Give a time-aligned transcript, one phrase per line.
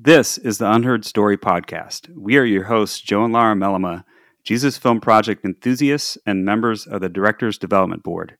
[0.00, 2.08] This is the Unheard Story Podcast.
[2.16, 4.04] We are your hosts, Joe and Lara Mellema,
[4.44, 8.36] Jesus Film Project enthusiasts and members of the Directors Development Board.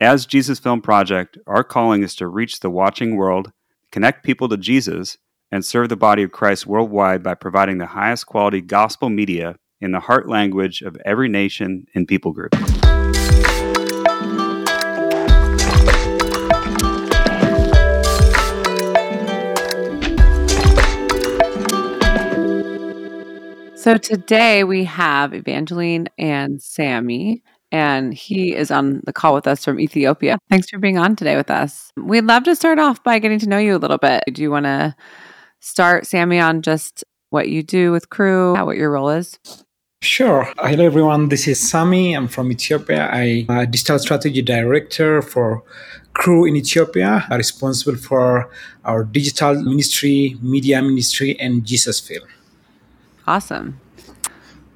[0.00, 3.52] As Jesus Film Project, our calling is to reach the watching world,
[3.92, 5.18] connect people to Jesus,
[5.52, 9.92] and serve the body of Christ worldwide by providing the highest quality gospel media in
[9.92, 12.56] the heart language of every nation and people group.
[23.82, 29.64] So today we have Evangeline and Sammy, and he is on the call with us
[29.64, 30.38] from Ethiopia.
[30.48, 31.90] Thanks for being on today with us.
[31.96, 34.22] We'd love to start off by getting to know you a little bit.
[34.32, 34.94] Do you want to
[35.58, 39.36] start, Sammy, on just what you do with Cru, what your role is?
[40.00, 40.44] Sure.
[40.58, 41.28] Hello, everyone.
[41.28, 42.14] This is Sami.
[42.14, 43.08] I'm from Ethiopia.
[43.08, 45.64] I'm a digital strategy director for
[46.12, 48.48] Cru in Ethiopia, responsible for
[48.84, 52.28] our digital ministry, media ministry, and Jesus Film.
[53.26, 53.80] Awesome.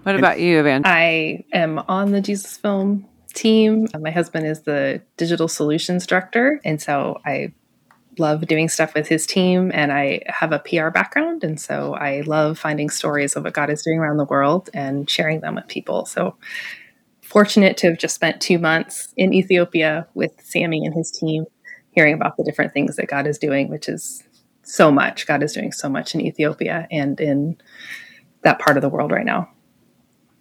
[0.04, 0.82] What about you, Evan?
[0.84, 3.88] I am on the Jesus Film team.
[3.92, 6.60] Uh, my husband is the digital solutions director.
[6.64, 7.52] And so I
[8.18, 9.70] love doing stuff with his team.
[9.74, 11.44] And I have a PR background.
[11.44, 15.10] And so I love finding stories of what God is doing around the world and
[15.10, 16.06] sharing them with people.
[16.06, 16.36] So
[17.20, 21.46] fortunate to have just spent two months in Ethiopia with Sammy and his team,
[21.90, 24.22] hearing about the different things that God is doing, which is
[24.62, 25.26] so much.
[25.26, 27.56] God is doing so much in Ethiopia and in
[28.46, 29.50] that part of the world right now.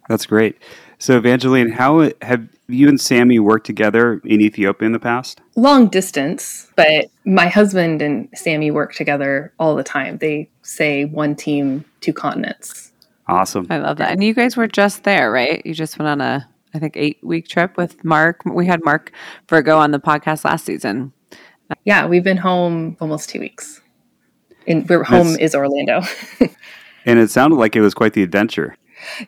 [0.08, 0.56] That's great.
[0.98, 5.40] So, Evangeline, how have you and Sammy worked together in Ethiopia in the past?
[5.56, 10.18] Long distance, but my husband and Sammy work together all the time.
[10.18, 12.92] They say one team, two continents.
[13.26, 13.66] Awesome.
[13.68, 14.12] I love that.
[14.12, 15.60] And you guys were just there, right?
[15.66, 18.42] You just went on a, I think, eight week trip with Mark.
[18.46, 19.12] We had Mark
[19.48, 21.12] Vergo on the podcast last season.
[21.84, 23.80] Yeah, we've been home almost two weeks.
[24.68, 26.02] And we're home That's, is Orlando.
[27.06, 28.76] And it sounded like it was quite the adventure.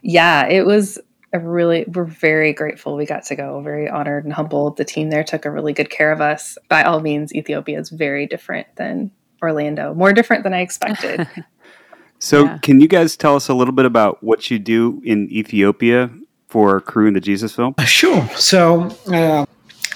[0.03, 0.99] Yeah, it was
[1.33, 4.77] a really, we're very grateful we got to go, very honored and humbled.
[4.77, 6.59] The team there took a really good care of us.
[6.69, 9.11] By all means, Ethiopia is very different than
[9.43, 11.29] Orlando, more different than I expected.
[12.19, 12.59] so, yeah.
[12.59, 16.11] can you guys tell us a little bit about what you do in Ethiopia
[16.49, 17.75] for Cru in the Jesus film?
[17.85, 18.29] Sure.
[18.31, 19.45] So, uh,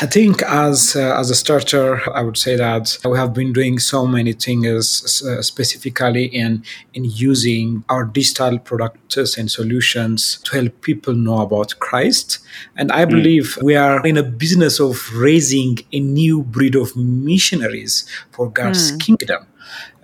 [0.02, 3.78] I think as uh, as a starter, I would say that we have been doing
[3.78, 10.80] so many things, uh, specifically in in using our digital products and solutions to help
[10.80, 12.40] people know about Christ.
[12.76, 13.10] And I mm.
[13.10, 18.90] believe we are in a business of raising a new breed of missionaries for God's
[18.90, 19.00] mm.
[19.06, 19.46] kingdom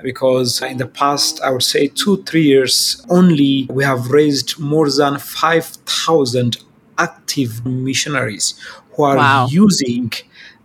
[0.01, 4.89] because in the past, I would say two, three years only, we have raised more
[4.89, 6.57] than 5,000
[6.99, 8.55] active missionaries
[8.99, 9.47] who are wow.
[9.49, 10.11] using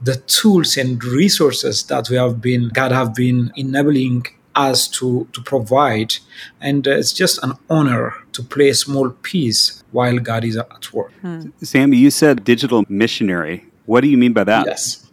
[0.02, 5.42] the tools and resources that we have been God have been enabling us to to
[5.42, 6.16] provide
[6.60, 10.92] and uh, it's just an honor to play a small piece while God is at
[10.92, 11.14] work.
[11.22, 11.50] Hmm.
[11.62, 13.66] Sammy, you said digital missionary.
[13.86, 14.66] What do you mean by that?
[14.66, 15.08] Yes.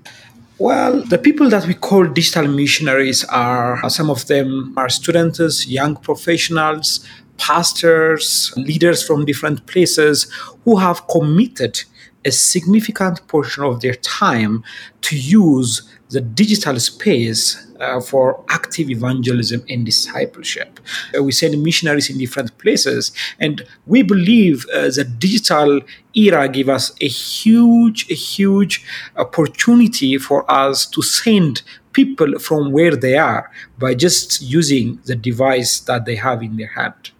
[0.59, 5.97] Well, the people that we call digital missionaries are some of them are students, young
[5.97, 10.31] professionals, pastors, leaders from different places
[10.65, 11.83] who have committed
[12.25, 14.63] a significant portion of their time
[15.03, 20.81] to use the digital space uh, for active evangelism and discipleship.
[21.17, 25.81] Uh, we send missionaries in different places, and we believe uh, the digital
[26.15, 28.85] era give us a huge, a huge
[29.17, 35.81] opportunity for us to send people from where they are by just using the device
[35.81, 37.11] that they have in their hand.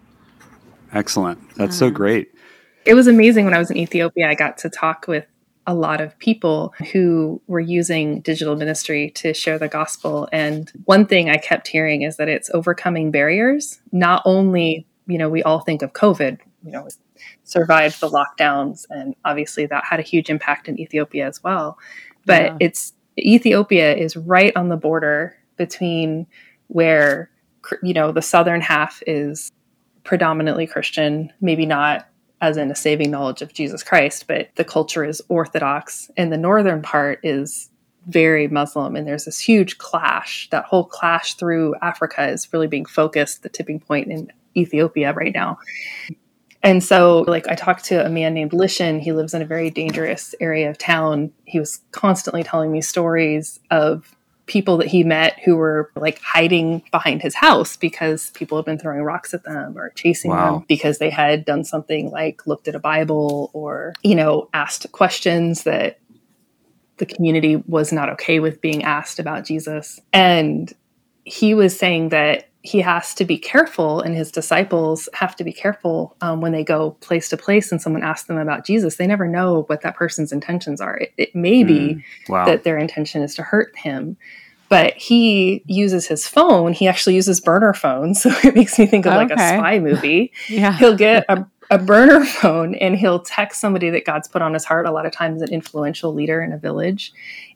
[0.93, 1.39] Excellent.
[1.55, 1.79] That's mm.
[1.79, 2.33] so great
[2.85, 4.29] it was amazing when I was in Ethiopia.
[4.29, 5.25] I got to talk with
[5.67, 10.27] a lot of people who were using digital ministry to share the gospel.
[10.31, 13.79] And one thing I kept hearing is that it's overcoming barriers.
[13.91, 16.87] Not only, you know, we all think of COVID, you know,
[17.43, 21.77] survived the lockdowns, and obviously that had a huge impact in Ethiopia as well.
[22.25, 22.57] But yeah.
[22.59, 26.25] it's Ethiopia is right on the border between
[26.67, 27.29] where,
[27.83, 29.51] you know, the southern half is
[30.03, 32.07] predominantly Christian, maybe not
[32.41, 36.37] as in a saving knowledge of Jesus Christ, but the culture is Orthodox, and the
[36.37, 37.69] northern part is
[38.07, 40.49] very Muslim, and there's this huge clash.
[40.49, 45.33] That whole clash through Africa is really being focused, the tipping point in Ethiopia right
[45.33, 45.59] now.
[46.63, 49.01] And so, like, I talked to a man named Lishan.
[49.01, 51.31] He lives in a very dangerous area of town.
[51.45, 54.15] He was constantly telling me stories of
[54.47, 58.77] people that he met who were like hiding behind his house because people had been
[58.77, 60.55] throwing rocks at them or chasing wow.
[60.55, 64.91] them because they had done something like looked at a Bible or, you know, asked
[64.91, 65.99] questions that
[66.97, 69.99] the community was not okay with being asked about Jesus.
[70.13, 70.71] And
[71.23, 75.51] he was saying that he has to be careful, and his disciples have to be
[75.51, 78.97] careful um, when they go place to place and someone asks them about Jesus.
[78.97, 80.97] They never know what that person's intentions are.
[80.97, 82.45] It, it may be mm, wow.
[82.45, 84.15] that their intention is to hurt him,
[84.69, 86.73] but he uses his phone.
[86.73, 88.21] He actually uses burner phones.
[88.31, 89.17] So it makes me think of okay.
[89.17, 90.31] like a spy movie.
[90.49, 90.77] yeah.
[90.77, 94.65] He'll get a, a burner phone and he'll text somebody that God's put on his
[94.65, 97.13] heart, a lot of times an influential leader in a village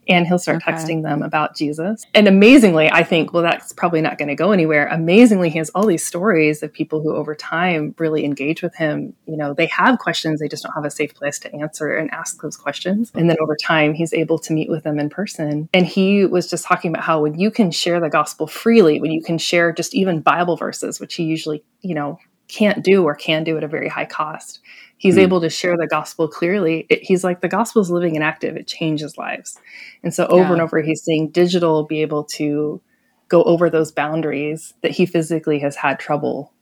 [0.08, 0.72] and he'll start okay.
[0.72, 2.04] texting them about Jesus.
[2.14, 4.86] And amazingly, I think, well, that's probably not going to go anywhere.
[4.88, 9.14] Amazingly, he has all these stories of people who over time really engage with him.
[9.26, 12.10] You know, they have questions, they just don't have a safe place to answer and
[12.12, 13.10] ask those questions.
[13.14, 15.68] And then over time, he's able to meet with them in person.
[15.74, 19.10] And he was just talking about how when you can share the gospel freely, when
[19.10, 23.14] you can share just even Bible verses, which he usually, you know, can't do or
[23.14, 24.60] can do at a very high cost.
[24.98, 25.22] He's mm.
[25.22, 26.86] able to share the gospel clearly.
[26.88, 28.56] It, he's like the gospel is living and active.
[28.56, 29.58] It changes lives.
[30.02, 30.52] And so over yeah.
[30.52, 32.80] and over he's seeing digital be able to
[33.28, 36.52] go over those boundaries that he physically has had trouble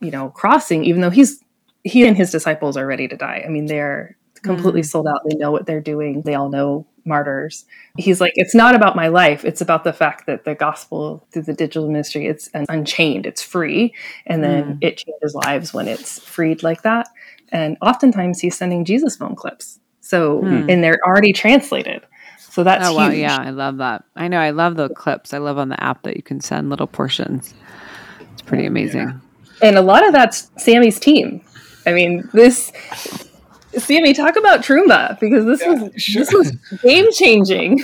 [0.00, 1.42] you know crossing even though he's
[1.84, 3.42] he and his disciples are ready to die.
[3.44, 4.86] I mean they're completely mm.
[4.86, 5.20] sold out.
[5.28, 6.22] They know what they're doing.
[6.22, 7.64] They all know martyrs
[7.96, 11.42] he's like it's not about my life it's about the fact that the gospel through
[11.42, 13.92] the digital ministry it's unchained it's free
[14.26, 14.78] and then mm.
[14.80, 17.08] it changes lives when it's freed like that
[17.50, 19.80] and oftentimes he's sending Jesus film clips.
[20.00, 20.68] So hmm.
[20.68, 22.02] and they're already translated.
[22.38, 24.04] So that's oh wow, yeah, I love that.
[24.16, 25.32] I know, I love the clips.
[25.32, 27.54] I love on the app that you can send little portions.
[28.32, 29.00] It's pretty amazing.
[29.00, 29.12] Yeah.
[29.62, 31.42] And a lot of that's Sammy's team.
[31.86, 32.72] I mean, this
[33.78, 36.20] Sammy, talk about Trumba because this yeah, was sure.
[36.20, 36.50] this was
[36.82, 37.78] game changing.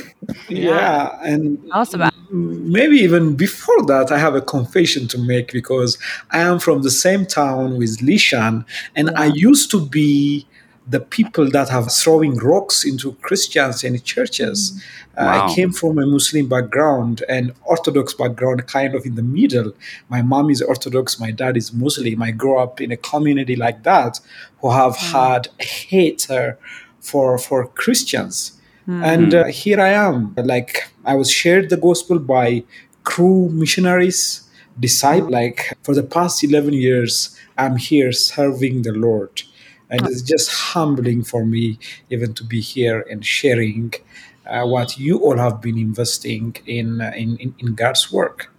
[0.49, 0.70] Yeah.
[0.70, 5.99] yeah, and also about maybe even before that, I have a confession to make because
[6.31, 8.64] I am from the same town with Lishan,
[8.96, 9.20] and yeah.
[9.20, 10.46] I used to be
[10.87, 14.73] the people that have throwing rocks into Christians and churches.
[15.17, 15.23] Mm.
[15.23, 15.47] Uh.
[15.47, 19.73] I came from a Muslim background and Orthodox background, kind of in the middle.
[20.09, 22.23] My mom is Orthodox, my dad is Muslim.
[22.23, 24.21] I grew up in a community like that
[24.61, 25.13] who have mm.
[25.13, 26.59] had a hater
[27.01, 28.61] for for Christians.
[28.89, 29.03] Mm.
[29.03, 32.65] And uh, here I am, like I was shared the gospel by
[33.05, 34.49] Cru missionaries,
[34.79, 35.31] disciples.
[35.31, 39.43] Like for the past eleven years, I'm here serving the Lord
[39.99, 41.79] and it's just humbling for me
[42.11, 43.93] even to be here and sharing
[44.46, 48.50] uh, what you all have been investing in, uh, in, in, in God's work.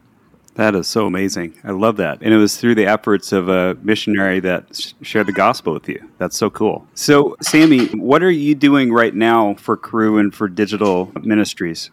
[0.56, 1.54] That is so amazing.
[1.66, 2.20] I love that.
[2.22, 6.10] And it was through the efforts of a missionary that shared the gospel with you.
[6.18, 6.88] That's so cool.
[6.96, 11.92] So, Sammy, what are you doing right now for Cru and for digital ministries?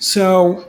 [0.00, 0.68] So,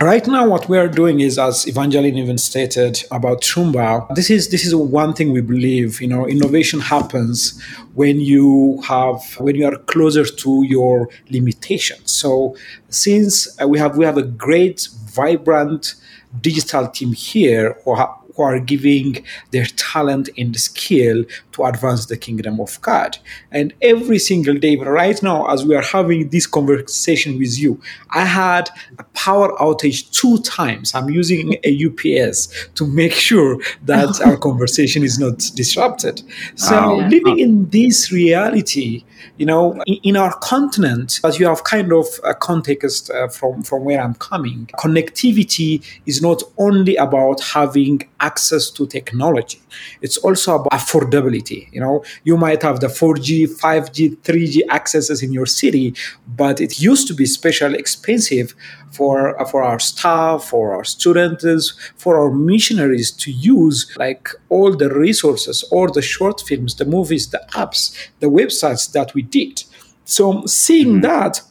[0.00, 4.50] Right now, what we are doing is, as Evangeline even stated about Trumba, this is
[4.50, 6.02] this is one thing we believe.
[6.02, 7.58] You know, innovation happens
[7.94, 12.12] when you have when you are closer to your limitations.
[12.12, 12.56] So,
[12.90, 15.94] since we have we have a great, vibrant
[16.42, 22.16] digital team here who, ha- who are giving their talent and skill to advance the
[22.16, 23.18] kingdom of God.
[23.50, 27.80] And every single day, right now, as we are having this conversation with you,
[28.10, 30.94] I had a power outage two times.
[30.94, 36.22] I'm using a UPS to make sure that our conversation is not disrupted.
[36.56, 37.08] So, oh, yeah.
[37.08, 39.04] living in this reality,
[39.38, 43.62] you know, in, in, our continent, as you have kind of a context uh, from,
[43.62, 49.60] from where I'm coming, connectivity is not only about having access to technology,
[50.04, 51.60] it's also about affordability.
[51.74, 55.94] You know, you might have the 4G, 5G, 3G accesses in your city,
[56.42, 58.48] but it used to be especially expensive
[58.96, 59.16] for,
[59.50, 61.64] for our staff, for our students,
[61.96, 67.24] for our missionaries to use like all the resources, all the short films, the movies,
[67.34, 67.82] the apps,
[68.20, 69.64] the websites that we did.
[70.04, 71.00] So seeing mm-hmm.
[71.02, 71.42] that,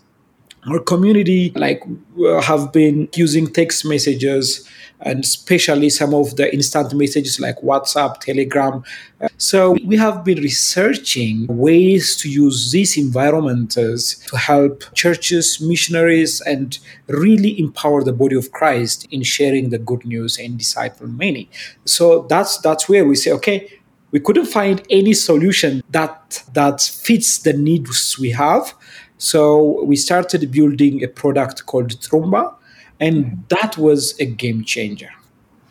[0.67, 1.83] our community like
[2.43, 4.67] have been using text messages
[5.01, 8.83] and especially some of the instant messages like WhatsApp, Telegram.
[9.37, 16.77] So we have been researching ways to use these environments to help churches, missionaries, and
[17.07, 21.49] really empower the body of Christ in sharing the good news and disciple many.
[21.85, 23.69] So that's that's where we say, okay,
[24.11, 28.73] we couldn't find any solution that that fits the needs we have.
[29.17, 32.55] So we started building a product called Trumba,
[32.99, 35.11] and that was a game changer.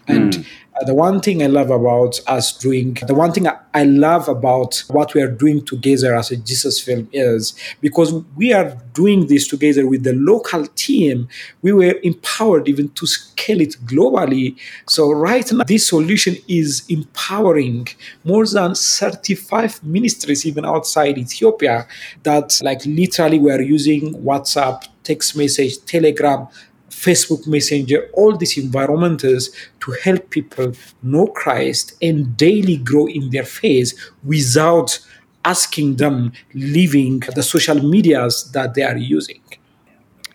[0.06, 0.46] And mm.
[0.80, 4.28] uh, the one thing I love about us doing, the one thing I, I love
[4.28, 9.26] about what we are doing together as a Jesus film is because we are doing
[9.26, 11.28] this together with the local team,
[11.62, 14.56] we were empowered even to scale it globally.
[14.88, 17.88] So, right now, this solution is empowering
[18.24, 21.86] more than 35 ministries, even outside Ethiopia,
[22.24, 26.48] that like literally we are using WhatsApp, text message, Telegram
[26.90, 29.50] Facebook Messenger, all these environments
[29.80, 30.72] to help people
[31.02, 34.98] know Christ and daily grow in their faith without
[35.44, 39.40] asking them leaving the social medias that they are using.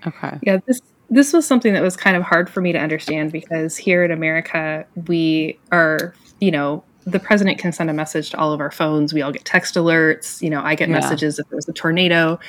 [0.06, 0.38] Okay.
[0.44, 3.76] Yeah, this this was something that was kind of hard for me to understand because
[3.76, 8.54] here in America we are, you know, the president can send a message to all
[8.54, 9.14] of our phones.
[9.14, 10.42] We all get text alerts.
[10.42, 10.96] You know, I get yeah.
[10.96, 12.40] messages if there's a tornado,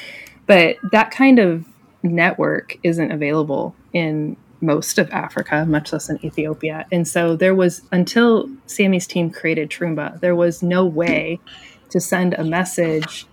[0.46, 1.64] but that kind of
[2.02, 6.86] network isn't available in most of Africa, much less in Ethiopia.
[6.92, 11.40] And so there was, until Sammy's team created Trumba, there was no way
[11.90, 13.26] to send a message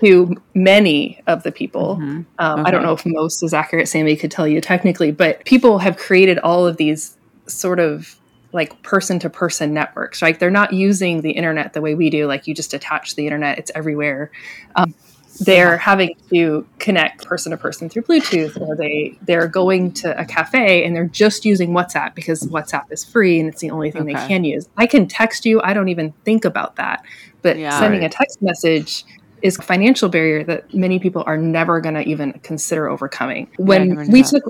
[0.00, 1.96] to many of the people.
[1.96, 2.22] Mm-hmm.
[2.38, 2.68] Um, okay.
[2.68, 5.96] I don't know if most is accurate, Sammy could tell you technically, but people have
[5.96, 8.18] created all of these sort of
[8.52, 10.38] like person to person networks, right?
[10.38, 13.58] They're not using the internet the way we do, like you just attach the internet,
[13.58, 14.30] it's everywhere.
[14.74, 14.94] Um,
[15.40, 20.24] they're having to connect person to person through Bluetooth, or they they're going to a
[20.24, 24.02] cafe and they're just using WhatsApp because WhatsApp is free and it's the only thing
[24.02, 24.14] okay.
[24.14, 24.68] they can use.
[24.76, 25.60] I can text you.
[25.62, 27.04] I don't even think about that,
[27.42, 28.12] but yeah, sending right.
[28.12, 29.04] a text message
[29.42, 33.48] is a financial barrier that many people are never going to even consider overcoming.
[33.56, 34.44] When yeah, we took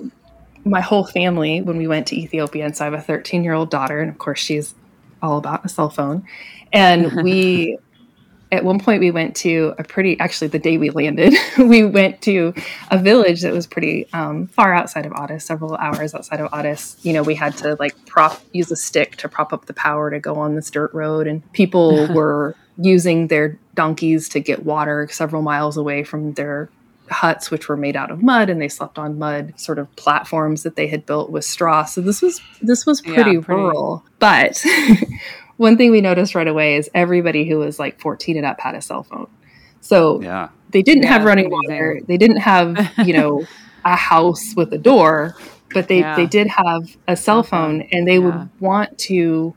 [0.64, 3.52] my whole family when we went to Ethiopia, and so I have a 13 year
[3.52, 4.74] old daughter, and of course she's
[5.22, 6.24] all about a cell phone,
[6.72, 7.78] and we
[8.56, 12.20] at one point we went to a pretty actually the day we landed we went
[12.22, 12.54] to
[12.90, 16.96] a village that was pretty um, far outside of Addis several hours outside of Addis
[17.02, 20.10] you know we had to like prop use a stick to prop up the power
[20.10, 25.08] to go on this dirt road and people were using their donkeys to get water
[25.10, 26.70] several miles away from their
[27.10, 30.64] huts which were made out of mud and they slept on mud sort of platforms
[30.64, 33.62] that they had built with straw so this was this was pretty, yeah, pretty.
[33.62, 34.64] rural but
[35.56, 38.74] one thing we noticed right away is everybody who was like 14 and up had
[38.74, 39.28] a cell phone.
[39.80, 40.48] So yeah.
[40.70, 42.00] they didn't yeah, have running water.
[42.06, 43.46] They didn't have, you know,
[43.84, 45.36] a house with a door,
[45.72, 46.16] but they, yeah.
[46.16, 49.54] they did have a cell phone and they would want to,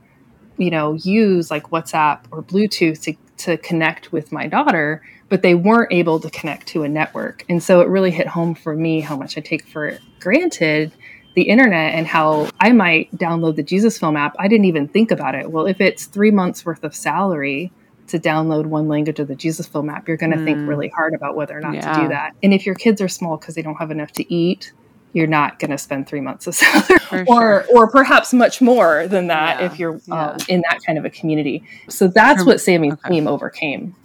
[0.57, 5.55] you know, use like WhatsApp or Bluetooth to, to connect with my daughter, but they
[5.55, 7.43] weren't able to connect to a network.
[7.49, 10.91] And so it really hit home for me how much I take for granted
[11.35, 14.35] the internet and how I might download the Jesus Film app.
[14.39, 15.51] I didn't even think about it.
[15.51, 17.71] Well, if it's three months worth of salary
[18.07, 20.45] to download one language of the Jesus Film app, you're going to mm.
[20.45, 21.93] think really hard about whether or not yeah.
[21.93, 22.35] to do that.
[22.41, 24.73] And if your kids are small because they don't have enough to eat,
[25.13, 27.65] you're not going to spend three months of salary, or sure.
[27.73, 29.65] or perhaps much more than that yeah.
[29.65, 31.63] if you're um, in that kind of a community.
[31.87, 33.09] So that's what Sammy's okay.
[33.09, 33.95] team overcame.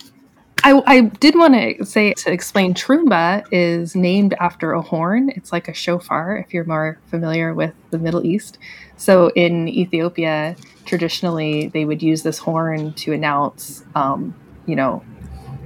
[0.65, 5.29] I, I did want to say to explain Trumba is named after a horn.
[5.37, 8.59] It's like a shofar, if you're more familiar with the Middle East.
[8.97, 10.57] So in Ethiopia,
[10.87, 15.05] traditionally, they would use this horn to announce, um, you know,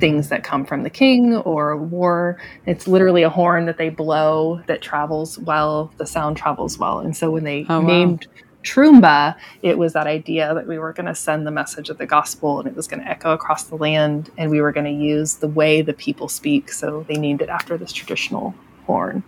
[0.01, 2.41] things that come from the king or war.
[2.67, 5.93] It's literally a horn that they blow that travels well.
[5.99, 6.99] The sound travels well.
[6.99, 8.48] And so when they oh, named wow.
[8.63, 12.07] Trumba, it was that idea that we were going to send the message of the
[12.07, 15.05] gospel and it was going to echo across the land and we were going to
[15.05, 16.73] use the way the people speak.
[16.73, 18.55] So they named it after this traditional
[18.87, 19.23] horn.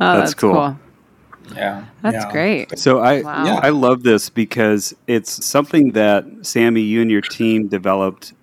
[0.00, 0.52] Oh, that's, that's cool.
[0.52, 0.78] cool.
[1.54, 1.86] Yeah.
[2.02, 2.32] That's yeah.
[2.32, 2.78] great.
[2.78, 3.58] So I wow.
[3.62, 8.34] I love this because it's something that Sammy you and your team developed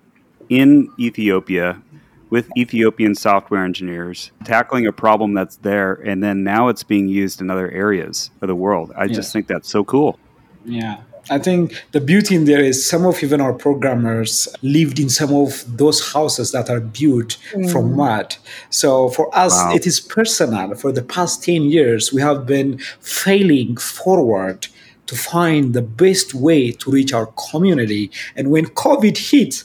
[0.48, 1.80] in Ethiopia
[2.30, 7.40] with Ethiopian software engineers tackling a problem that's there and then now it's being used
[7.40, 8.92] in other areas of the world.
[8.96, 9.16] I yes.
[9.16, 10.18] just think that's so cool.
[10.64, 10.98] Yeah.
[11.30, 15.32] I think the beauty in there is some of even our programmers lived in some
[15.32, 17.70] of those houses that are built mm.
[17.72, 18.36] from mud.
[18.68, 19.74] So for us, wow.
[19.74, 20.74] it is personal.
[20.74, 24.66] For the past 10 years, we have been failing forward
[25.06, 28.10] to find the best way to reach our community.
[28.36, 29.64] And when COVID hit,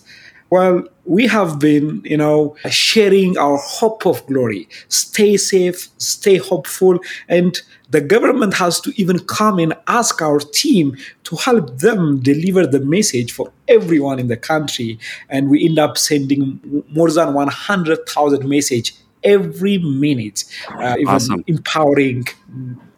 [0.50, 4.68] well, we have been, you know, sharing our hope of glory.
[4.88, 10.96] Stay safe, stay hopeful, and the government has to even come and ask our team
[11.24, 15.00] to help them deliver the message for everyone in the country.
[15.30, 21.44] And we end up sending more than 100,000 message every minute, uh, even awesome.
[21.48, 22.26] empowering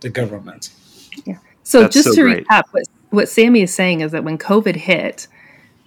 [0.02, 0.72] the government.
[1.26, 1.38] Yeah.
[1.64, 2.48] So That's just so to great.
[2.48, 5.28] recap, what, what Sammy is saying is that when COVID hit,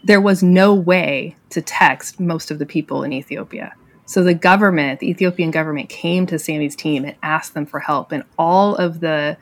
[0.05, 3.75] there was no way to text most of the people in Ethiopia.
[4.07, 8.13] So the government, the Ethiopian government, came to Sammy's team and asked them for help.
[8.13, 9.39] And all of the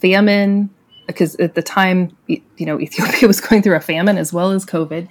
[0.00, 0.70] famine,
[1.06, 4.64] because at the time, you know, Ethiopia was going through a famine as well as
[4.64, 5.08] COVID.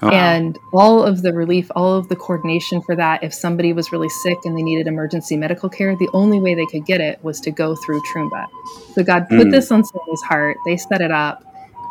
[0.00, 3.90] Oh, and all of the relief, all of the coordination for that, if somebody was
[3.90, 7.22] really sick and they needed emergency medical care, the only way they could get it
[7.24, 8.46] was to go through Trumba.
[8.94, 9.50] So God put mm.
[9.50, 10.56] this on Sammy's heart.
[10.66, 11.47] They set it up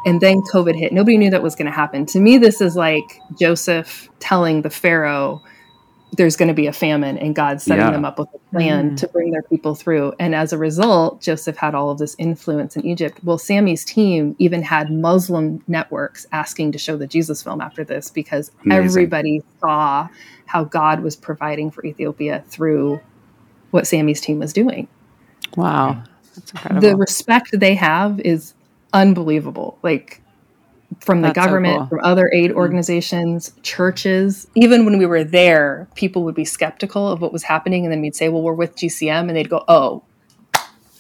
[0.08, 0.94] and then COVID hit.
[0.94, 2.06] Nobody knew that was going to happen.
[2.08, 3.04] To me, this is like
[3.40, 5.42] Joseph telling the Pharaoh,
[6.14, 7.92] there's going to be a famine and God's setting Yeah.
[7.92, 8.98] them up with a plan Mm.
[8.98, 10.14] to bring their people through.
[10.20, 13.20] And as a result, Joseph had all of this influence in Egypt.
[13.24, 18.10] Well, Sammy's team even had Muslim networks asking to show the Jesus film after this
[18.10, 18.86] because Amazing.
[18.86, 20.08] everybody saw
[20.46, 23.02] how God was providing for Ethiopia through
[23.72, 24.88] what Sammy's team was doing.
[25.58, 26.04] Wow.
[26.36, 26.82] That's incredible.
[26.90, 28.54] The respect they have is
[28.94, 29.78] unbelievable.
[29.84, 30.22] Like
[31.00, 31.88] from the That's so government, cool.
[31.88, 32.60] from other aid mm-hmm.
[32.60, 34.48] organizations, churches.
[34.56, 38.02] Even when we were there, people would be skeptical of what was happening, and then
[38.02, 40.04] we'd say, "Well, we're with GCM," and they'd go, "Oh,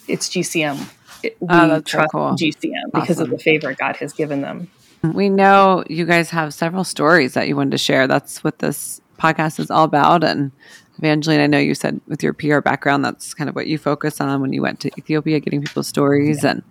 [0.08, 0.78] it's GCM.
[1.24, 2.36] It- oh, we Oh, that's so trust cool.
[2.36, 4.70] GCM because of the favor God has given them."
[5.04, 8.08] We know you guys have several stories that you wanted to share.
[8.08, 10.24] That's what this podcast is all about.
[10.24, 10.52] And
[10.98, 14.20] Evangeline, I know you said with your PR background, that's kind of what you focus
[14.20, 16.44] on when you went to Ethiopia, getting people's stories.
[16.44, 16.64] And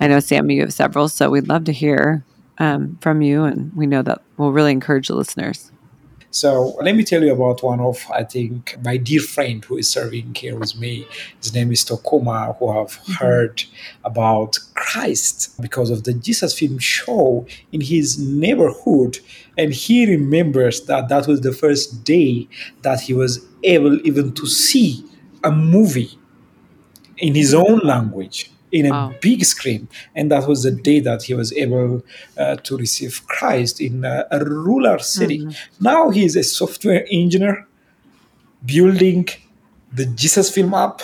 [0.00, 1.08] I know, Sammy, you have several.
[1.08, 2.24] So we'd love to hear
[2.58, 3.44] um, from you.
[3.44, 5.70] And we know that will really encourage the listeners.
[6.30, 9.88] So let me tell you about one of, I think, my dear friend who is
[9.88, 11.06] serving here with me.
[11.42, 13.64] His name is Tokuma, who have heard
[14.04, 19.18] about Christ because of the Jesus film show in his neighborhood.
[19.56, 22.46] And he remembers that that was the first day
[22.82, 25.02] that he was able even to see
[25.42, 26.18] a movie
[27.16, 29.14] in his own language in a Wow.
[29.20, 29.88] big screen.
[30.14, 32.02] And that was the day that he was able
[32.36, 35.46] uh, to receive christ in a, a rural city.
[35.80, 37.66] Now he is a software engineer
[38.64, 39.28] building
[39.92, 41.00] the jesus film app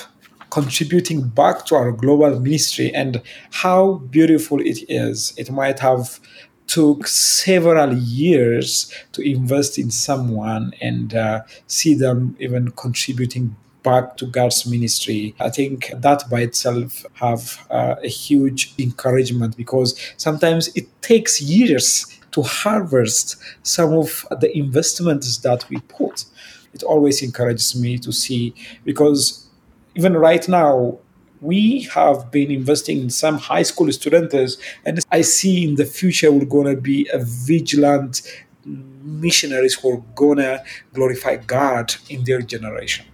[0.51, 5.35] contributing back to our global ministry and how beautiful it is.
[5.37, 6.21] It might have
[6.69, 14.27] took several years to invest in someone and uh, see them even contributing back to
[14.27, 15.35] God's ministry.
[15.39, 22.07] I think that by itself have uh, a huge encouragement because sometimes it takes years
[22.33, 26.25] to harvest some of the investments that we put.
[26.73, 29.47] It always encourages me to see because
[29.95, 30.99] even right now
[31.41, 36.33] we have been investing in some high school students and i see in the future
[36.33, 38.23] we're going to be a vigilant
[38.65, 40.63] missionaries who are going to
[40.95, 43.05] glorify god in their generation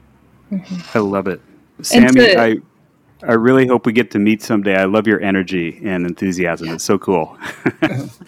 [0.94, 1.40] I love it.
[1.82, 2.56] Sammy, to- I
[3.22, 4.74] I really hope we get to meet someday.
[4.76, 6.70] I love your energy and enthusiasm.
[6.70, 7.36] It's so cool.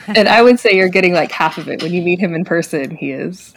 [0.09, 2.45] And I would say you're getting like half of it when you meet him in
[2.45, 2.91] person.
[2.97, 3.55] He is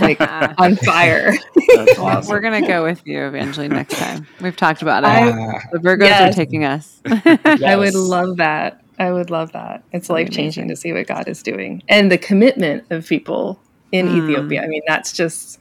[0.00, 0.20] like
[0.58, 1.32] on fire.
[1.76, 2.30] That's awesome.
[2.30, 4.26] We're going to go with you, Evangeline, next time.
[4.40, 5.62] We've talked about it.
[5.70, 6.32] The Vergos Yes.
[6.32, 7.00] are taking us.
[7.06, 8.82] I would love that.
[8.98, 9.84] I would love that.
[9.92, 13.60] It's life changing to see what God is doing and the commitment of people
[13.92, 14.24] in Mm.
[14.24, 14.62] Ethiopia.
[14.64, 15.60] I mean, that's just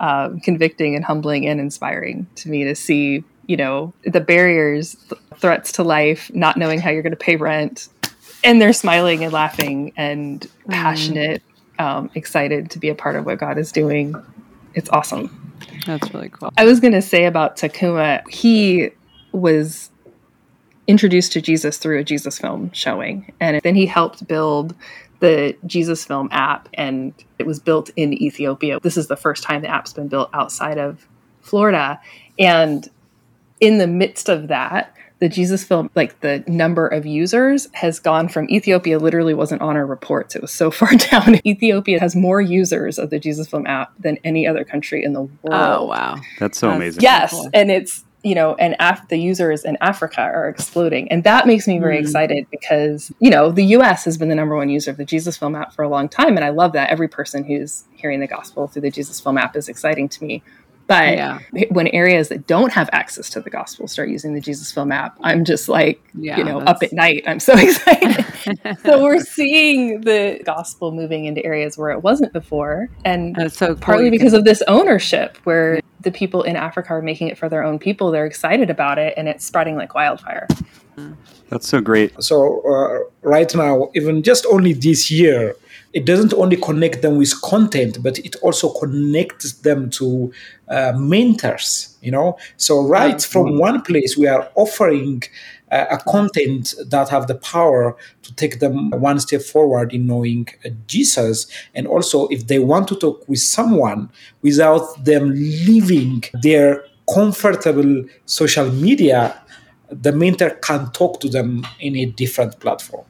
[0.00, 5.20] um, convicting and humbling and inspiring to me to see, you know, the barriers, th-
[5.36, 7.88] threats to life, not knowing how you're going to pay rent,
[8.42, 10.72] and they're smiling and laughing and Mm.
[10.72, 11.42] passionate,
[11.78, 14.14] um, excited to be a part of what God is doing.
[14.74, 15.30] It's awesome.
[15.86, 16.50] That's really cool.
[16.56, 18.90] I was going to say about Tokuma, he
[19.32, 19.90] was
[20.86, 23.32] introduced to Jesus through a Jesus film showing.
[23.40, 24.74] And then he helped build
[25.20, 28.80] the Jesus film app, and it was built in Ethiopia.
[28.80, 31.06] This is the first time the app's been built outside of
[31.42, 32.00] Florida.
[32.38, 32.88] And
[33.60, 38.28] in the midst of that, the Jesus film, like the number of users has gone
[38.28, 40.34] from Ethiopia literally wasn't on our reports.
[40.34, 41.46] It was so far down.
[41.46, 45.20] Ethiopia has more users of the Jesus film app than any other country in the
[45.20, 45.32] world.
[45.52, 46.16] Oh, wow.
[46.38, 47.02] That's so That's- amazing.
[47.02, 47.50] Yes, Cool.
[47.52, 51.66] and it's you know, and af- the users in Africa are exploding, and that makes
[51.66, 52.00] me very Mm.
[52.00, 54.04] excited because you know the U.S.
[54.04, 56.36] has been the number one user of the Jesus Film app for a long time,
[56.36, 56.90] and I love that.
[56.90, 60.42] Every person who's hearing the gospel through the Jesus Film app is exciting to me.
[60.86, 61.38] But Yeah.
[61.70, 65.16] when areas that don't have access to the gospel start using the Jesus Film app,
[65.22, 67.22] I'm just like, Yeah, you know, up at night.
[67.28, 68.24] I'm so excited.
[68.84, 73.74] so we're seeing the gospel moving into areas where it wasn't before, and That's so
[73.74, 77.48] partly You because of this ownership where the people in Africa are making it for
[77.48, 78.10] their own people.
[78.10, 80.46] They're excited about it and it's spreading like wildfire.
[81.48, 82.12] That's so great.
[82.22, 85.56] So uh, right now, even just only this year,
[85.92, 90.32] it doesn't only connect them with content, but it also connects them to
[90.68, 91.96] uh, mentors.
[92.00, 97.26] You know, so right from one place, we are offering uh, a content that have
[97.26, 102.46] the power to take them one step forward in knowing uh, Jesus, and also if
[102.46, 104.10] they want to talk with someone
[104.42, 109.40] without them leaving their comfortable social media
[109.90, 113.04] the mentor can talk to them in a different platform.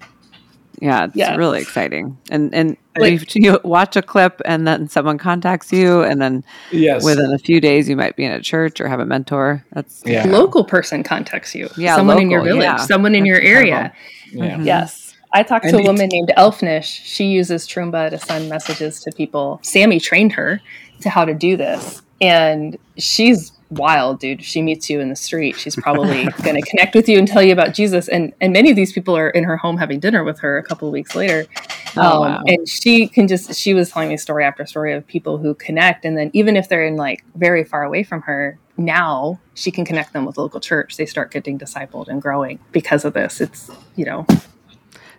[0.80, 1.36] Yeah, it's Yeah.
[1.36, 2.16] really exciting.
[2.30, 6.42] And and Like- you, you watch a clip and then someone contacts you and then
[6.72, 7.04] Yes.
[7.04, 9.64] within a few days you might be in a church or have a mentor.
[9.72, 10.24] That's yeah.
[10.26, 11.68] Local person contacts you.
[11.76, 12.76] Yeah, someone in your village, yeah.
[12.76, 13.92] someone in That's your area.
[14.32, 14.56] yeah.
[14.56, 14.64] Mhm.
[14.66, 15.14] Yes.
[15.32, 17.02] I talked and to a woman named Elfnish.
[17.04, 19.60] She uses Trumba to send messages to people.
[19.62, 20.60] Sammy trained her
[21.02, 22.02] to how to do this.
[22.20, 24.42] And she's wild, dude.
[24.42, 27.42] she meets you in the street, she's probably going to connect with you and tell
[27.42, 28.08] you about Jesus.
[28.08, 30.62] And and many of these people are in her home having dinner with her a
[30.62, 31.46] couple of weeks later.
[31.96, 32.42] Oh, um, wow.
[32.46, 36.04] And she can just she was telling me story after story of people who connect,
[36.04, 39.84] and then even if they're in like very far away from her, now she can
[39.84, 40.96] connect them with local church.
[40.96, 43.40] They start getting discipled and growing because of this.
[43.40, 44.26] It's you know.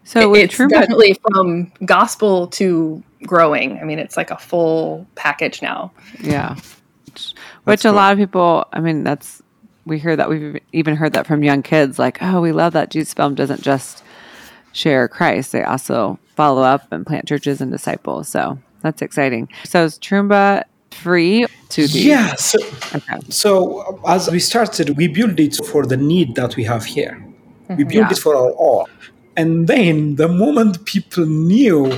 [0.04, 3.78] So it's Truman- definitely from gospel to growing.
[3.78, 5.92] I mean, it's like a full package now.
[6.20, 6.56] Yeah
[7.64, 9.42] which a lot of people, I mean, that's,
[9.86, 12.92] we hear that, we've even heard that from young kids, like, oh, we love that
[12.92, 14.04] Jesus film doesn't just
[14.74, 18.28] share Christ, they also follow up and plant churches and disciples.
[18.28, 19.50] So that's exciting.
[19.66, 22.60] So is Trumba free to the yeah so,
[22.94, 23.18] okay.
[23.30, 27.76] so as we started we built it for the need that we have here mm-hmm.
[27.78, 28.12] we built yeah.
[28.12, 28.90] it for our all
[29.38, 31.98] and then the moment people knew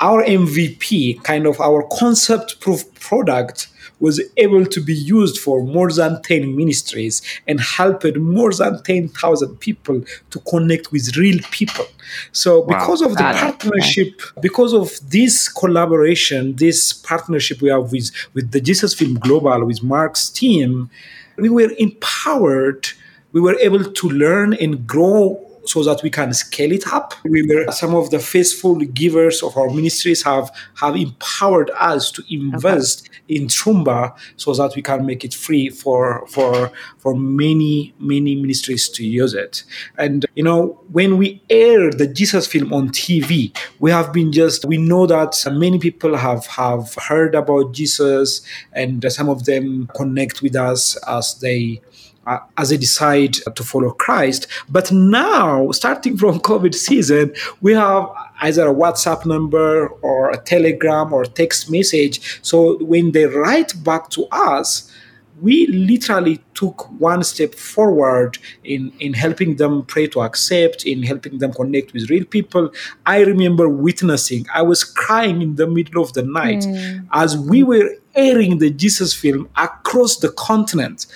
[0.00, 3.68] our mvp kind of our concept proof product
[4.00, 9.56] was able to be used for more than 10 ministries and helped more than 10,000
[9.56, 11.86] people to connect with real people.
[12.32, 12.78] So, wow.
[12.78, 18.60] because of the partnership, because of this collaboration, this partnership we have with, with the
[18.60, 20.90] Jesus Film Global, with Mark's team,
[21.36, 22.88] we were empowered.
[23.32, 27.14] We were able to learn and grow so that we can scale it up.
[27.24, 32.22] We were, some of the faithful givers of our ministries have, have empowered us to
[32.30, 33.36] invest okay.
[33.36, 38.88] in Trumba so that we can make it free for, for, for many, many ministries
[38.90, 39.64] to use it.
[39.96, 44.64] And, you know, when we air the Jesus film on TV, we have been just,
[44.64, 50.42] we know that many people have, have heard about Jesus and some of them connect
[50.42, 51.82] with us as they
[52.28, 54.46] uh, as they decide to follow Christ.
[54.68, 58.08] But now, starting from COVID season, we have
[58.42, 62.38] either a WhatsApp number or a Telegram or text message.
[62.42, 64.92] So when they write back to us,
[65.40, 71.38] we literally took one step forward in, in helping them pray to accept, in helping
[71.38, 72.70] them connect with real people.
[73.06, 77.06] I remember witnessing, I was crying in the middle of the night mm.
[77.12, 81.06] as we were airing the Jesus film across the continent.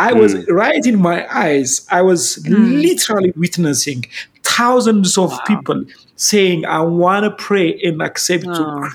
[0.00, 0.48] I was mm.
[0.48, 1.86] right in my eyes.
[1.90, 2.82] I was mm.
[2.82, 4.06] literally witnessing
[4.42, 5.40] thousands of wow.
[5.46, 5.84] people
[6.16, 8.88] saying, I want to pray and accept oh.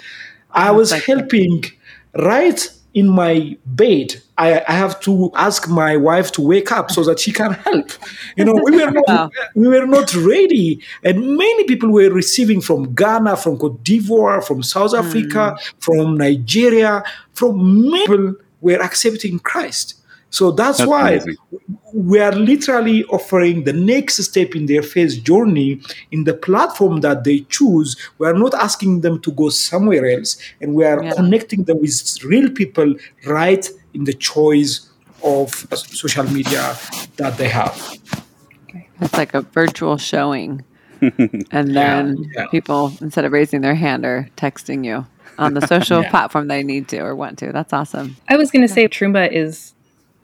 [0.51, 1.63] I was helping
[2.17, 2.59] right
[2.95, 4.15] in my bed.
[4.37, 7.91] I, I, have to ask my wife to wake up so that she can help.
[8.35, 9.29] You know, we were not wow.
[9.53, 14.63] we were not ready, and many people were receiving from Ghana, from Cote d'Ivoire, from
[14.63, 15.05] South hmm.
[15.05, 15.73] Africa, mm.
[15.79, 19.95] from Nigeria, from many people were accepting Christ.
[20.35, 21.37] So that's, that's why amazing.
[21.93, 25.79] we are literally offering the next step in their faith journey
[26.11, 27.95] in the platform that they choose.
[28.17, 31.13] We are not asking them to go somewhere else, and we are yeah.
[31.13, 32.95] connecting them with real people
[33.25, 34.89] right in the choice
[35.23, 35.51] of
[36.03, 36.75] social media
[37.15, 37.97] that they have.
[38.99, 40.65] It's like a virtual showing.
[41.01, 42.47] and then yeah, yeah.
[42.47, 45.05] people, instead of raising their hand, are texting you
[45.37, 46.09] on the social yeah.
[46.09, 47.53] platform they need to or want to.
[47.53, 48.17] That's awesome.
[48.27, 49.74] I was going to say Trumba is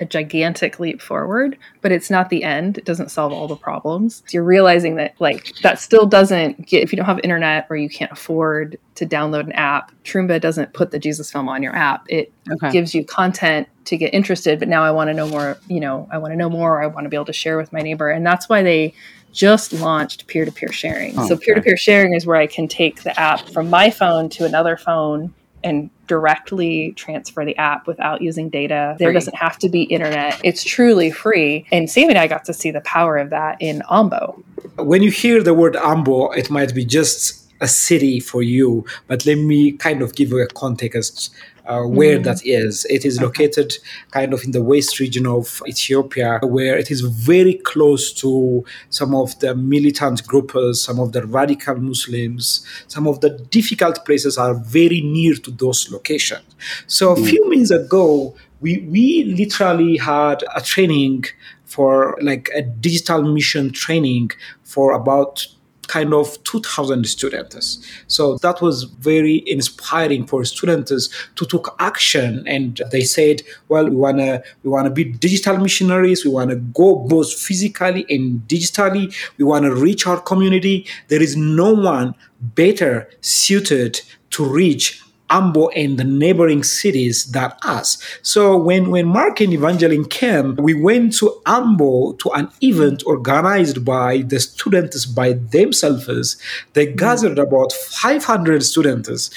[0.02, 2.78] a gigantic leap forward, but it's not the end.
[2.80, 4.24] It doesn't solve all the problems.
[4.26, 7.76] So you're realizing that like that still doesn't get if you don't have internet or
[7.76, 11.76] you can't afford to download an app, Trumba doesn't put the Jesus film on your
[11.76, 12.06] app.
[12.10, 12.72] It okay.
[12.72, 16.08] gives you content to get interested, but now I want to know more, you know,
[16.12, 18.10] I want to know more, I want to be able to share with my neighbor.
[18.10, 18.94] And that's why they
[19.32, 21.18] just launched peer-to-peer sharing.
[21.18, 24.46] Oh, so peer-to-peer sharing is where I can take the app from my phone to
[24.46, 28.96] another phone and directly transfer the app without using data.
[29.00, 30.40] There doesn't have to be internet.
[30.44, 31.66] It's truly free.
[31.72, 34.44] And Sam and I got to see the power of that in Ambo.
[34.78, 39.26] When you hear the word Ambo, it might be just a city for you, but
[39.26, 41.34] let me kind of give you a context
[41.72, 42.24] uh, where mm.
[42.24, 42.86] that is.
[42.90, 43.78] It is located
[44.12, 49.16] kind of in the west region of Ethiopia, where it is very close to some
[49.16, 54.54] of the militant groups, some of the radical Muslims, some of the difficult places are
[54.54, 56.44] very near to those locations.
[56.88, 57.30] So a mm.
[57.30, 61.26] few minutes ago, we, we literally had a training
[61.64, 64.32] for like a digital mission training
[64.64, 65.48] for about
[65.88, 67.80] kind of 2,000 students.
[68.08, 72.48] So that was very inspiring for students to take action.
[72.48, 76.24] And they said, well, we want to we want to be digital missionaries.
[76.24, 79.14] We want to go both physically and digitally.
[79.38, 80.86] We want to reach our community.
[81.08, 85.01] There is no one better suited to reach
[85.32, 87.98] Ambo and the neighboring cities than us.
[88.22, 93.84] So when, when Mark and Evangeline came, we went to Ambo to an event organized
[93.84, 96.38] by the students by themselves.
[96.74, 99.32] They gathered about 500 students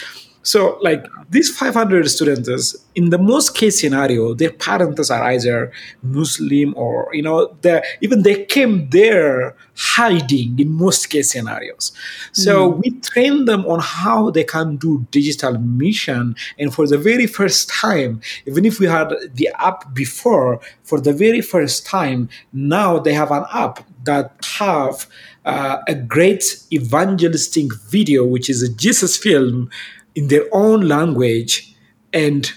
[0.45, 6.75] so, like these 500 students, in the most case scenario, their parents are either Muslim
[6.77, 7.57] or, you know,
[8.03, 11.93] even they came there hiding in most case scenarios.
[12.33, 12.83] So, mm.
[12.83, 16.37] we train them on how they can do digital mission.
[16.59, 21.15] And for the very first time, even if we had the app before, for the
[21.15, 25.07] very first time, now they have an app that have
[25.47, 29.71] uh, a great evangelistic video, which is a Jesus film
[30.15, 31.75] in their own language
[32.13, 32.53] and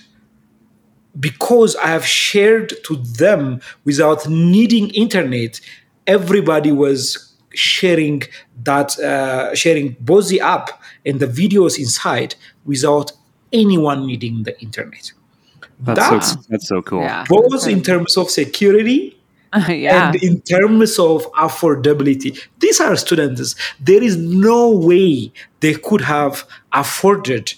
[1.20, 5.60] because i have shared to them without needing internet
[6.06, 8.22] everybody was sharing
[8.64, 13.12] that uh, sharing both the app and the videos inside without
[13.52, 15.12] anyone needing the internet.
[15.80, 17.02] That's, that's so, that's so cool.
[17.02, 17.26] Yeah.
[17.28, 19.17] both in terms of security
[19.70, 20.08] yeah.
[20.08, 23.56] And in terms of affordability, these are students.
[23.80, 27.54] There is no way they could have afforded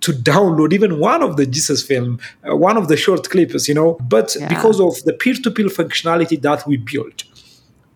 [0.00, 3.74] to download even one of the Jesus film, uh, one of the short clips, you
[3.74, 3.96] know.
[4.02, 4.48] But yeah.
[4.48, 7.24] because of the peer-to-peer functionality that we built,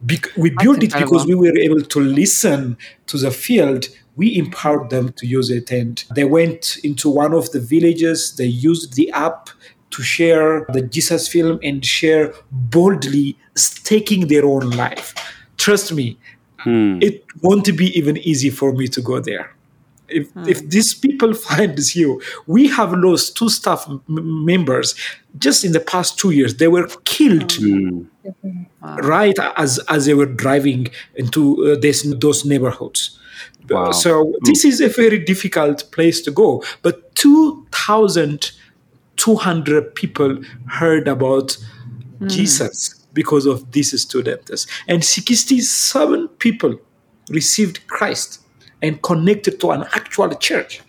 [0.04, 1.16] be- we That's built incredible.
[1.16, 3.88] it because we were able to listen to the field.
[4.16, 8.34] We empowered them to use it, and they went into one of the villages.
[8.36, 9.50] They used the app
[9.90, 15.14] to share the Jesus film and share boldly, staking their own life.
[15.56, 16.18] Trust me,
[16.58, 16.98] hmm.
[17.00, 19.54] it won't be even easy for me to go there.
[20.08, 20.48] If, hmm.
[20.48, 24.02] if these people find this you, we have lost two staff m-
[24.44, 24.94] members
[25.38, 26.56] just in the past two years.
[26.56, 28.02] They were killed hmm.
[28.82, 28.96] wow.
[28.98, 33.18] right as as they were driving into uh, this, those neighborhoods.
[33.68, 33.92] Wow.
[33.92, 36.62] So this is a very difficult place to go.
[36.82, 38.52] But two thousand
[39.28, 41.58] 200 people heard about
[42.18, 42.30] mm.
[42.30, 44.66] Jesus because of these students.
[44.86, 46.80] And 67 people
[47.28, 48.40] received Christ
[48.80, 50.80] and connected to an actual church.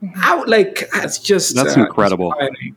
[0.00, 0.20] Mm-hmm.
[0.20, 2.32] How like it's just that's uh, incredible.
[2.34, 2.76] Inspiring.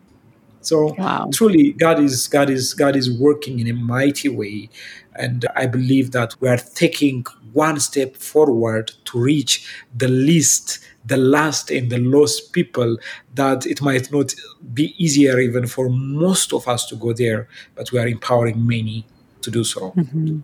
[0.61, 1.29] So wow.
[1.31, 4.69] truly, God is God is God is working in a mighty way,
[5.13, 11.17] and I believe that we are taking one step forward to reach the least the
[11.17, 12.97] last and the lost people
[13.33, 14.35] that it might not
[14.73, 19.05] be easier even for most of us to go there, but we are empowering many
[19.41, 19.91] to do so.
[19.91, 20.39] Mm-hmm.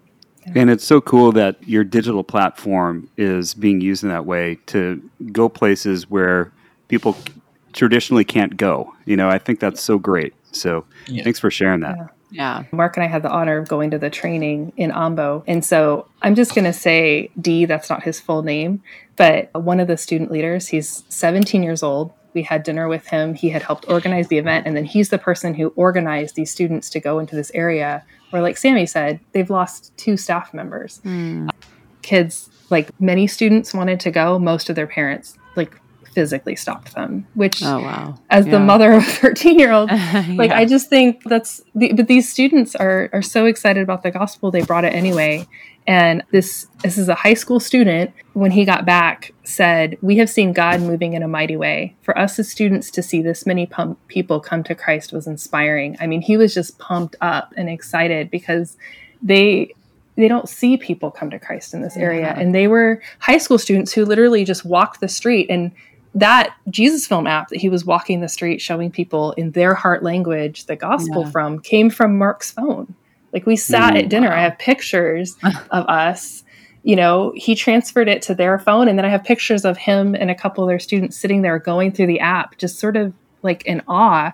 [0.56, 5.02] And it's so cool that your digital platform is being used in that way to
[5.32, 6.52] go places where
[6.90, 7.16] people
[7.72, 8.94] traditionally can't go.
[9.06, 10.34] You know, I think that's so great.
[10.52, 11.24] So yeah.
[11.24, 11.96] thanks for sharing that.
[11.98, 12.08] Yeah.
[12.34, 12.64] Yeah.
[12.72, 15.44] Mark and I had the honor of going to the training in Ambo.
[15.48, 18.82] And so I'm just going to say D, that's not his full name,
[19.16, 22.12] but one of the student leaders, he's 17 years old.
[22.34, 23.36] We had dinner with him.
[23.36, 24.66] He had helped organize the event.
[24.66, 28.42] And then he's the person who organized these students to go into this area where,
[28.42, 31.00] like Sammy said, they've lost two staff members.
[31.06, 31.52] Mm.
[32.02, 35.80] Kids, like many students wanted to go, most of their parents like
[36.14, 38.52] physically stopped them which oh wow as yeah.
[38.52, 40.58] the mother of a 13 year old like yeah.
[40.58, 44.52] i just think that's the, but these students are are so excited about the gospel
[44.52, 45.48] they brought it anyway
[45.86, 50.30] and this this is a high school student when he got back said we have
[50.30, 53.66] seen god moving in a mighty way for us as students to see this many
[53.66, 57.70] pump, people come to christ was inspiring i mean he was just pumped up and
[57.70, 58.78] excited because
[59.22, 59.74] they
[60.16, 62.22] they don't see people come to Christ in this area.
[62.22, 62.40] Yeah.
[62.40, 65.72] And they were high school students who literally just walked the street and
[66.16, 70.04] that Jesus film app that he was walking the street showing people in their heart
[70.04, 71.32] language the gospel yeah.
[71.32, 72.94] from came from Mark's phone.
[73.32, 74.30] Like we sat at dinner.
[74.30, 74.36] Wow.
[74.36, 75.36] I have pictures
[75.72, 76.44] of us.
[76.84, 80.16] You know, he transferred it to their phone, and then I have pictures of him
[80.16, 83.14] and a couple of their students sitting there going through the app, just sort of
[83.42, 84.34] like in awe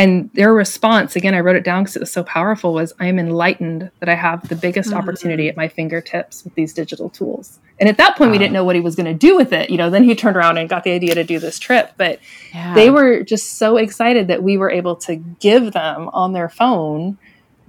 [0.00, 3.06] and their response again i wrote it down because it was so powerful was i
[3.06, 4.98] am enlightened that i have the biggest mm-hmm.
[4.98, 8.32] opportunity at my fingertips with these digital tools and at that point wow.
[8.32, 10.14] we didn't know what he was going to do with it you know then he
[10.14, 12.18] turned around and got the idea to do this trip but
[12.54, 12.74] yeah.
[12.74, 17.18] they were just so excited that we were able to give them on their phone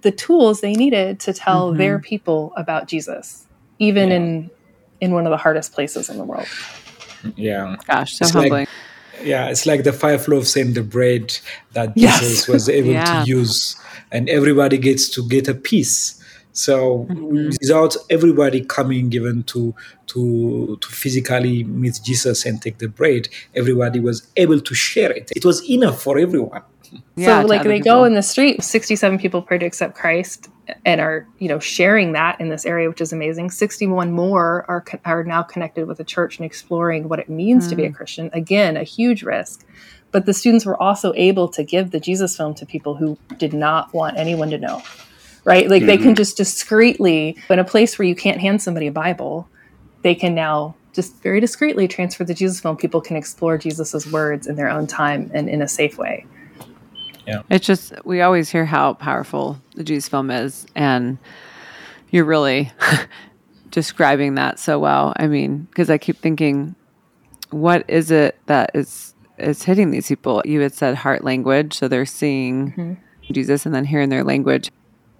[0.01, 1.79] the tools they needed to tell mm-hmm.
[1.79, 3.45] their people about jesus
[3.77, 4.15] even yeah.
[4.15, 4.51] in
[5.01, 6.47] in one of the hardest places in the world
[7.35, 8.69] yeah gosh so it's humbling like-
[9.23, 11.37] yeah, it's like the five loaves and the bread
[11.73, 12.19] that yes.
[12.19, 13.23] Jesus was able yeah.
[13.23, 13.75] to use,
[14.11, 16.21] and everybody gets to get a piece.
[16.53, 17.49] So mm-hmm.
[17.61, 19.73] without everybody coming even to
[20.07, 25.31] to to physically meet Jesus and take the bread, everybody was able to share it.
[25.35, 26.61] It was enough for everyone.
[27.15, 27.99] Yeah, so like they people.
[27.99, 30.49] go in the street, 67 people pray to accept Christ
[30.85, 33.51] and are, you know, sharing that in this area, which is amazing.
[33.51, 37.75] 61 more are, are now connected with a church and exploring what it means to
[37.75, 37.95] be a mm.
[37.95, 38.29] Christian.
[38.33, 39.65] Again, a huge risk.
[40.11, 43.53] But the students were also able to give the Jesus film to people who did
[43.53, 44.83] not want anyone to know.
[45.43, 45.69] Right?
[45.69, 46.15] Like they can mm-hmm.
[46.15, 49.47] just discreetly, in a place where you can't hand somebody a Bible,
[50.03, 52.77] they can now just very discreetly transfer the Jesus film.
[52.77, 56.25] People can explore Jesus's words in their own time and in a safe way.
[57.49, 61.17] It's just we always hear how powerful the Jesus film is, and
[62.09, 62.71] you're really
[63.71, 65.13] describing that so well.
[65.17, 66.75] I mean, because I keep thinking,
[67.49, 70.41] what is it that is is hitting these people?
[70.45, 73.33] You had said heart language, so they're seeing mm-hmm.
[73.33, 74.71] Jesus and then hearing their language.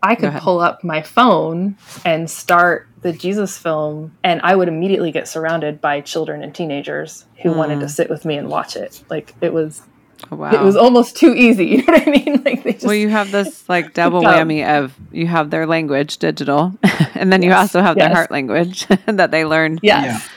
[0.04, 5.12] I could pull up my phone and start the Jesus film, and I would immediately
[5.12, 7.58] get surrounded by children and teenagers who hmm.
[7.58, 9.04] wanted to sit with me and watch it.
[9.10, 9.84] Like it was,
[10.32, 10.52] Oh, wow.
[10.52, 11.66] it was almost too easy.
[11.72, 12.44] You know what I mean?
[12.44, 16.18] Like they just, well, you have this like double whammy of you have their language
[16.18, 16.74] digital,
[17.16, 20.28] and then you also have their heart language that they learned yes.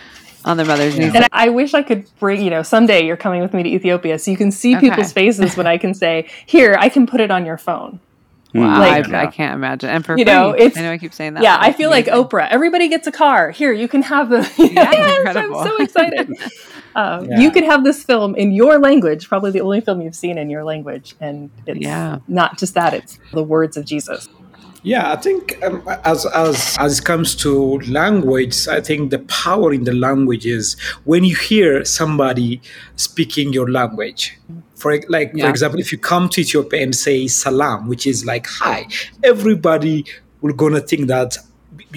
[0.44, 1.14] on their mother's knees.
[1.14, 4.18] And I wish I could bring, you know, someday you're coming with me to Ethiopia
[4.18, 4.88] so you can see Okay.
[4.88, 8.00] people's faces when I can say, here, I can put it on your phone.
[8.54, 9.90] Wow, Like- I, I can't imagine.
[9.90, 11.42] And for You know, it's- I know I keep saying that.
[11.42, 12.06] yeah, I it's feel like.
[12.06, 12.46] Oprah.
[12.50, 13.50] Everybody gets a car.
[13.50, 14.38] Here, you can have the.
[14.58, 15.36] Yeah, yes.
[15.36, 16.30] I'm so excited.
[16.96, 17.40] Um, Yeah.
[17.40, 20.48] You could have this film in your language, probably the only film you've seen in
[20.48, 22.18] your language, and it's Yeah.
[22.28, 24.28] not just that; it's the words of Jesus.
[24.84, 29.72] Yeah, I think um, as as as it comes to language, I think the power
[29.74, 32.60] in the language is when you hear somebody
[32.94, 34.38] speaking your language.
[34.74, 35.44] For like Yeah.
[35.44, 38.86] for example, if you come to Ethiopia and say salam, which is like hi,
[39.22, 40.04] everybody
[40.40, 41.38] will gonna think that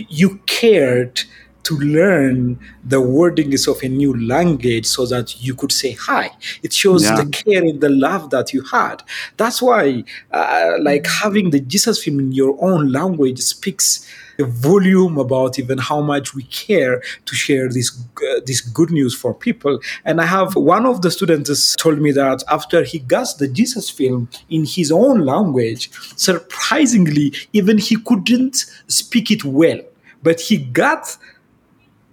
[0.10, 1.22] you cared
[1.64, 6.30] to learn the wordings of a new language so that you could say hi.
[6.64, 7.16] It shows Yeah.
[7.22, 9.04] the care and the love that you had.
[9.36, 14.06] That's why, uh, like having the Jesus film in your own language speaks
[14.40, 19.16] a volume about even how much we care to share this uh, this good news
[19.16, 19.80] for people.
[20.06, 23.90] And I have one of the students told me that after he got the Jesus
[23.90, 29.80] film in his own language, surprisingly, even he couldn't speak it well,
[30.24, 31.18] but he got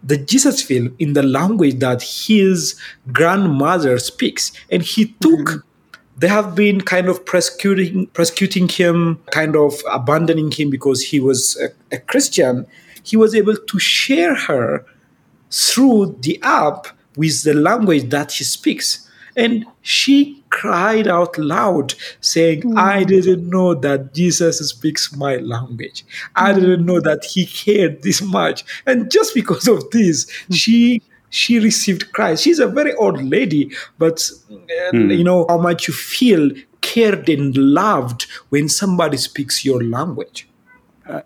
[0.05, 2.79] the Jesus film in the language that his
[3.13, 4.53] grandmother speaks.
[4.71, 5.65] And he took,
[6.17, 11.59] they have been kind of persecuting, persecuting him, kind of abandoning him because he was
[11.61, 12.67] a, a Christian.
[13.03, 14.85] He was able to share her
[15.51, 19.09] through the app with the language that he speaks.
[19.37, 22.79] And she cried out loud, saying, hmm.
[22.79, 26.05] I didn't know that Jesus speaks my language.
[26.37, 26.61] I hmm.
[26.61, 28.65] didn't know that he cared this much.
[28.87, 30.53] And just because of this, hmm.
[30.53, 31.03] she
[31.35, 32.45] she received Christ.
[32.45, 37.57] She's a very old lady, but uh, you know how much you feel cared and
[37.57, 40.47] loved when somebody speaks your language.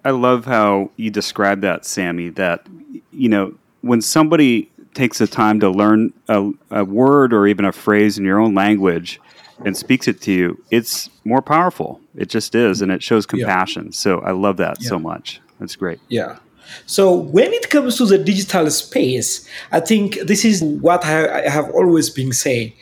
[0.04, 2.30] I- love how you describe that, Sammy.
[2.30, 2.66] That
[3.12, 7.72] you know, when somebody takes the time to learn a, a word or even a
[7.72, 9.20] phrase in your own language
[9.64, 12.00] and speaks it to you, it's more powerful.
[12.16, 13.92] It just is, and it shows compassion.
[13.92, 15.40] So I love that so much.
[15.60, 16.00] That's great.
[16.08, 16.38] Yeah.
[16.86, 21.70] So when it comes to the digital space, I think this is what I, have
[21.70, 22.72] always been saying.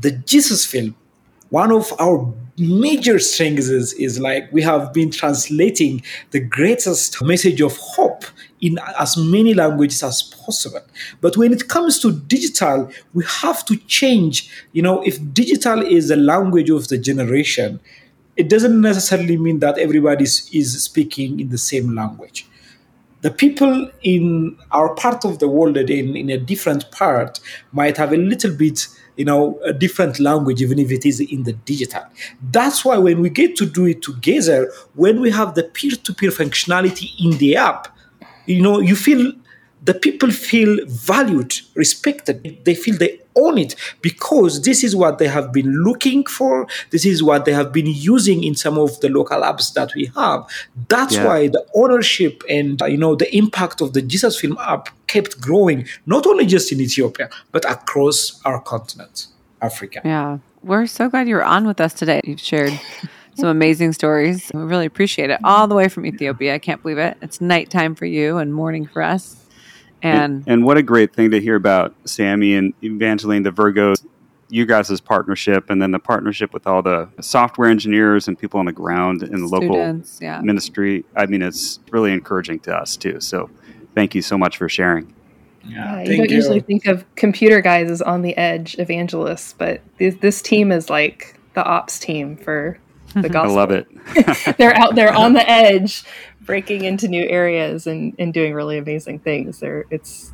[0.00, 0.94] The Jesus film,
[1.50, 7.60] one of our major strengths is, is like we have been translating the greatest message
[7.60, 8.24] of hope
[8.60, 10.80] in as many languages as possible.
[11.20, 14.50] But when it comes to digital, we have to change.
[14.72, 17.80] You know, if digital is the language of the generation,
[18.36, 22.46] it doesn't necessarily mean that everybody is speaking in the same language
[23.22, 27.40] the people in our part of the world in, in a different part
[27.72, 31.44] might have a little bit you know a different language even if it is in
[31.44, 32.02] the digital.
[32.50, 37.10] That's why when we get to do it together when we have the peer-to-peer functionality
[37.18, 37.96] in the app
[38.46, 39.32] you know you feel
[39.84, 45.28] the people feel valued respected they feel they own it because this is what they
[45.28, 49.08] have been looking for this is what they have been using in some of the
[49.08, 50.40] local apps that we have
[50.88, 51.26] that's Yeah.
[51.26, 55.40] why the ownership and uh, you know the impact of the jesus film app kept
[55.40, 59.26] growing not only just in ethiopia but across our continent
[59.62, 60.38] africa Yeah.
[60.62, 62.20] We're so glad you're on with us today.
[62.24, 62.72] You've shared
[63.36, 64.50] some amazing stories.
[64.52, 65.38] We really appreciate it.
[65.44, 66.54] All the way from Ethiopia.
[66.54, 67.16] I can't believe it.
[67.22, 69.45] It's nighttime for you and morning for us.
[70.06, 74.04] And And what a great thing to hear about Sammy and Evangeline, the Vergos,
[74.48, 78.66] you guys' partnership, and then the partnership with all the software engineers and people on
[78.66, 80.40] the ground in the local yeah.
[80.40, 81.04] ministry.
[81.16, 83.20] I mean, it's really encouraging to us too.
[83.20, 83.50] So
[83.94, 85.12] thank you so much for sharing.
[85.64, 86.36] Yeah, you don't you.
[86.36, 90.88] usually think of computer guys as on the edge evangelists, but this, this team is
[90.88, 92.78] like the ops team for
[93.22, 93.52] the gospel.
[93.52, 93.86] I love it.
[94.58, 96.04] they're out there on the edge,
[96.42, 99.60] breaking into new areas and, and doing really amazing things.
[99.60, 100.32] They're, it's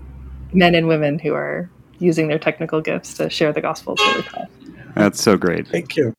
[0.52, 3.94] men and women who are using their technical gifts to share the gospel.
[3.98, 4.48] It's really.
[4.94, 5.68] That's so great.
[5.68, 6.14] Thank you.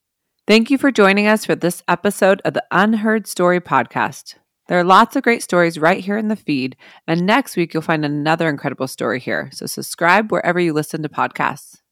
[0.47, 4.35] Thank you for joining us for this episode of the Unheard Story podcast.
[4.67, 6.75] There are lots of great stories right here in the feed,
[7.07, 9.49] and next week you'll find another incredible story here.
[9.51, 11.82] So subscribe wherever you listen to podcasts.